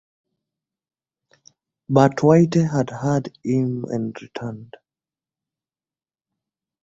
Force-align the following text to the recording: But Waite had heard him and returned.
But 1.87 2.23
Waite 2.23 2.55
had 2.55 2.89
heard 2.89 3.37
him 3.43 3.83
and 3.83 4.19
returned. 4.19 4.75